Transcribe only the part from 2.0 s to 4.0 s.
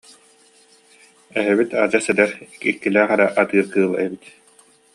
эдэр, иккилээх эрэ атыыр кыыл